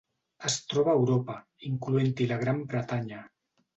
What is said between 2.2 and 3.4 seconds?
la Gran Bretanya.